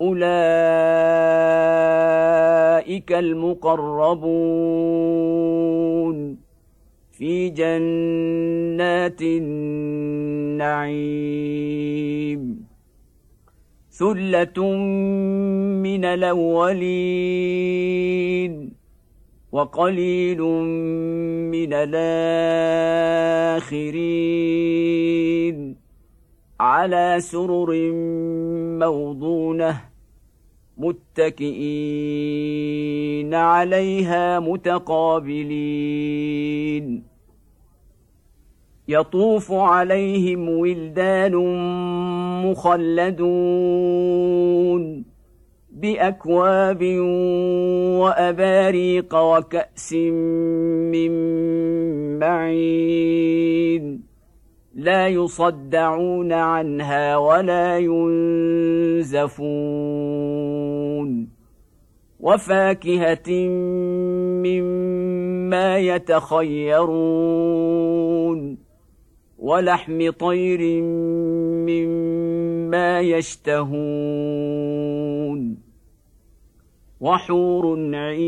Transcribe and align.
أولئك 0.00 0.24
المقربون 3.12 4.44
في 7.12 7.48
جنات 7.48 9.22
النعيم. 9.22 10.84
ثلة 13.90 14.76
من 15.82 16.04
الأولين 16.04 17.64
وقليل 19.52 20.40
من 21.50 21.72
الآخرين. 21.72 23.14
على 26.64 27.16
سرر 27.20 27.92
موضونة 28.78 29.80
متكئين 30.78 31.44
عليها 33.34 34.40
متقابلين. 34.40 35.44
يطوف 38.88 39.52
عليهم 39.52 40.48
ولدان 40.48 41.34
مخلدون 42.46 43.44
بأكواب 45.70 46.82
وأباريق 48.00 49.14
وكأس 49.14 49.92
من 50.92 51.10
معين. 52.18 54.13
لا 54.74 55.08
يصدعون 55.08 56.32
عنها 56.32 57.16
ولا 57.16 57.78
ينزفون 57.78 59.14
وفاكهة 62.20 63.48
مما 64.44 65.78
يتخيرون 65.78 67.24
ولحم 69.38 70.10
طير 70.10 70.82
مما 71.70 73.00
يشتهون 73.00 73.74
وحور 77.00 77.94
عين 77.94 78.24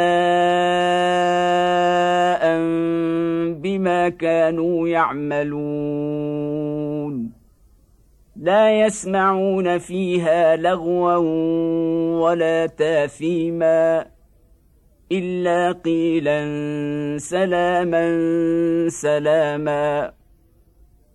بما 3.53 4.09
كانوا 4.09 4.89
يعملون. 4.89 5.77
لا 8.37 8.81
يسمعون 8.81 9.79
فيها 9.79 10.57
لغوا 10.57 11.17
ولا 12.21 12.67
تاثيما 12.67 14.07
إلا 15.13 15.73
قيلا 15.73 16.47
سلاما 17.19 18.19
سلاما. 18.89 20.13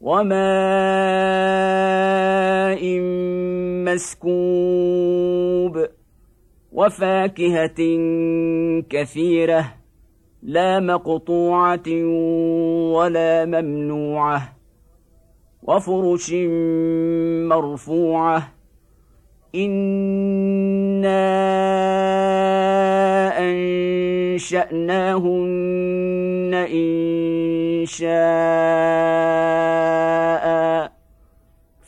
وماء 0.00 0.40
مسكوب 3.84 5.86
وفاكهة 6.72 7.80
كثيرة 8.90 9.74
لا 10.42 10.80
مقطوعة 10.80 11.88
ولا 12.94 13.44
ممنوعة 13.44 14.56
وفرش 15.62 16.32
مرفوعة 17.48 18.52
إنا 19.54 21.10
انشاناهن 24.40 25.34
ان 26.54 27.84
شاء 27.86 28.10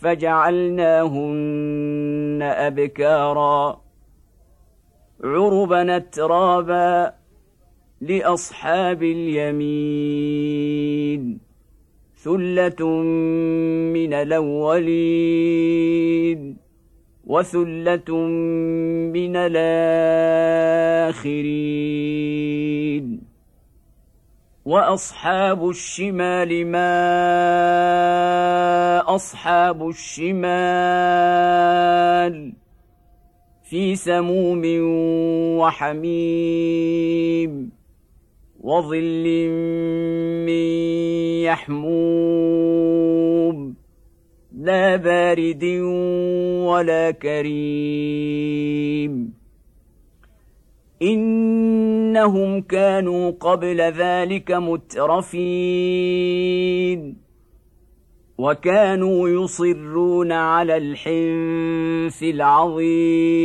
فجعلناهن 0.00 1.32
ابكارا 2.42 3.80
عربا 5.24 5.96
اترابا 5.96 7.14
لاصحاب 8.00 9.02
اليمين 9.02 10.42
ثله 12.16 12.86
من 13.96 14.14
الاولين 14.14 15.62
وثلة 17.32 18.10
من 19.16 19.36
الآخرين. 19.36 19.62
وأصحاب 24.64 25.68
الشمال 25.68 26.66
ما 26.66 26.94
أصحاب 29.14 29.88
الشمال 29.88 30.52
في 33.64 33.96
سموم 33.96 34.62
وحميم 35.58 36.72
وظل 38.60 39.48
من 40.46 40.66
يحموم. 41.48 42.92
لا 44.62 44.96
بارد 44.96 45.64
ولا 46.66 47.10
كريم. 47.10 47.52
إنهم 51.02 52.60
كانوا 52.60 53.30
قبل 53.30 53.80
ذلك 53.80 54.52
مترفين. 54.52 55.62
وكانوا 58.38 59.28
يصرون 59.28 60.32
على 60.32 60.76
الحنث 60.76 62.22
العظيم. 62.22 63.42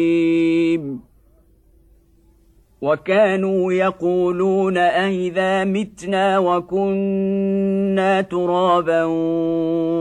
وكانوا 2.82 3.74
يقولون 3.74 4.78
أئذا 4.78 5.64
متنا 5.64 6.40
وكنا 6.40 8.22
ترابا 8.22 9.04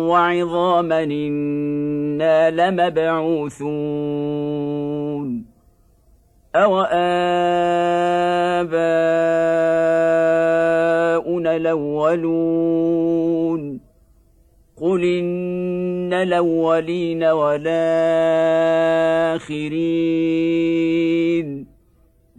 وعظاما 0.08 1.02
إنا 1.02 2.50
لمبعوثون. 2.50 3.67
أوآباؤنا 6.56 6.96
الأولون؟ 11.56 13.06
قل 14.76 15.05
إن 15.05 16.12
الأولين 16.12 17.25
والآخرين. 17.25 17.67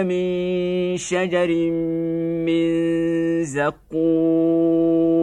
من 0.05 0.97
شجر 0.97 1.47
من 2.45 2.63
زقوم. 3.43 5.22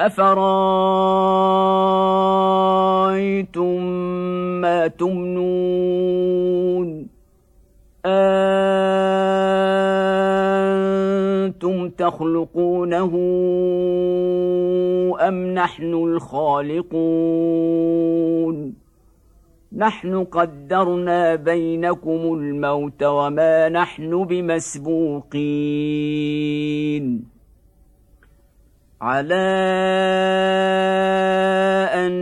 أفرأيتم 0.00 0.38
ما 4.60 4.86
تمنون؟ 4.86 6.08
أنتم 8.06 8.48
تخلقونه 11.88 13.12
أم 15.20 15.46
نحن 15.54 15.94
الخالقون؟ 15.94 17.28
نحن 19.76 20.24
قدرنا 20.24 21.34
بينكم 21.34 22.34
الموت 22.34 23.02
وما 23.02 23.68
نحن 23.68 24.24
بمسبوقين. 24.24 25.38
على 29.00 29.34
أن 31.94 32.12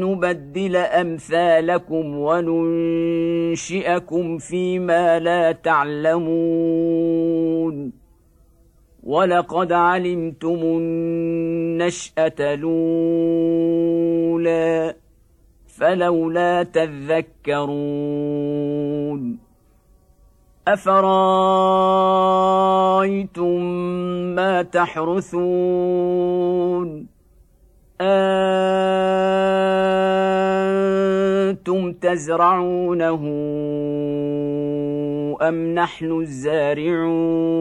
نبدل 0.00 0.76
أمثالكم 0.76 2.18
وننشئكم 2.18 3.58
فيما 4.38 5.18
لا 5.18 5.52
تعلمون. 5.52 7.00
ولقد 9.02 9.72
علمتم 9.72 10.58
النشأة 10.62 12.34
الأولى 12.40 13.74
فلولا 15.66 16.62
تذكرون. 16.62 17.30
أفرأيتم 20.68 21.10
ما 24.34 24.62
تحرثون؟ 24.62 26.00
أنتم 28.00 28.72
تزرعونه 31.92 33.20
أم 35.42 35.74
نحن 35.74 36.20
الزارعون؟ 36.20 37.60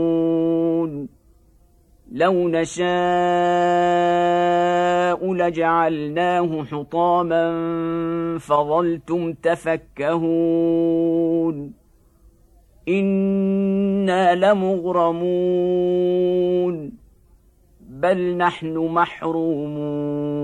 لو 2.11 2.49
نشاء 2.49 2.89
لجعلناه 5.33 6.63
حطاما 6.63 7.49
فظلتم 8.39 9.33
تفكهون. 9.33 10.19
أنا 12.89 14.35
لمغرمون 14.35 15.79
بل 17.89 18.37
نحن 18.37 18.77
محرومون 18.77 20.39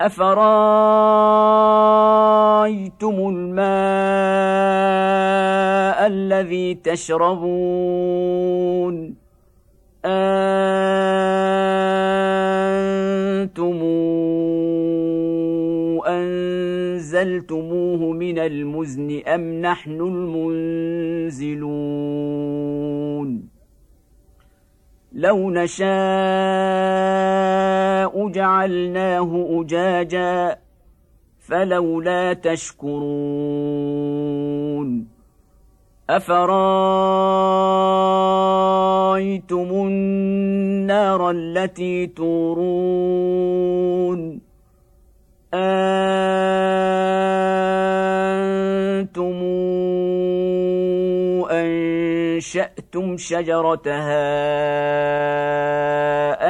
افرايتم 0.00 0.34
الماء 3.28 3.64
الذي 6.06 6.74
تشربون 6.74 8.04
أنتم 10.04 10.84
انزلتموه 17.24 18.12
من 18.12 18.38
المزن 18.38 19.20
أم 19.26 19.60
نحن 19.60 20.00
المنزلون؟ 20.00 21.54
لو 25.12 25.50
نشاء 25.50 25.88
جعلناه 28.28 29.48
أجاجا 29.50 30.58
فلولا 31.40 32.32
تشكرون. 32.32 33.04
أفرأيتم 36.10 36.48
النار 39.86 41.30
التي 41.30 42.06
تورون؟ 42.06 43.24
أنتم 45.54 46.13
انشاتم 52.44 53.16
شجرتها 53.16 54.20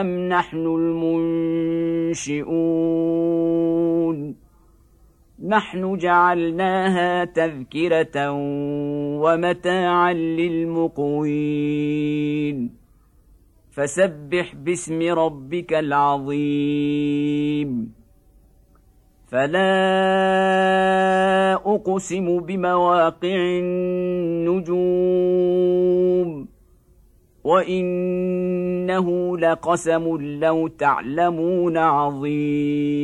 أم 0.01 0.29
نحن 0.29 0.67
المنشئون؟ 0.67 2.45
نحن 5.47 5.97
جعلناها 5.97 7.25
تذكرة 7.25 8.31
ومتاعا 9.23 10.13
للمقوين. 10.13 11.15
فسبح 13.71 14.55
باسم 14.55 15.03
ربك 15.03 15.75
العظيم. 15.75 17.25
فلا 19.35 19.65
اقسم 21.55 22.41
بمواقع 22.41 23.59
النجوم 24.45 24.89
وانه 27.45 29.39
لقسم 29.39 30.17
لو 30.41 30.69
تعلمون 30.69 31.77
عظيم 31.77 32.95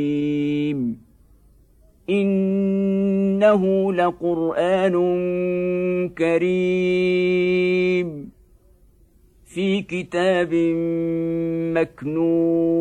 انه 2.11 3.93
لقران 3.93 4.95
كريم 6.09 7.31
في 9.47 9.83
كتاب 9.83 10.55
مكنون 11.75 12.81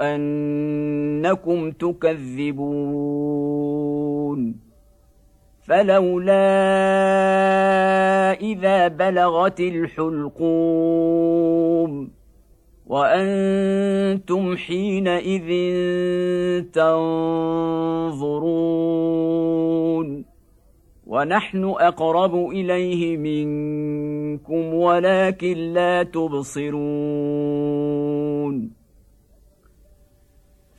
أنكم 0.00 1.70
تكذبون 1.70 2.96
فلولا 5.66 6.32
إذا 8.40 8.88
بلغت 8.88 9.60
الحلقوم 9.60 11.06
وأنتم 12.86 14.56
حينئذ 14.56 15.50
تنظرون 16.72 18.26
ونحن 21.06 21.64
أقرب 21.64 22.50
إليه 22.50 23.16
منكم 23.16 24.74
ولكن 24.74 25.56
لا 25.56 26.02
تبصرون 26.02 27.65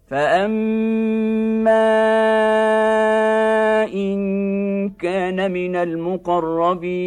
فأما 0.09 1.87
إن 3.95 4.19
كان 4.91 5.53
من 5.53 5.77
المقربين 5.77 7.07